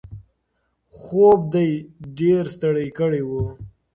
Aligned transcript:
خوب 0.97 1.39
دی 1.53 1.69
ډېر 2.19 2.43
ستړی 2.55 2.87
کړی 2.99 3.21
و. 3.25 3.29